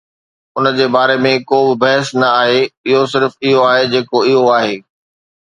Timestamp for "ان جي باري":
0.57-1.17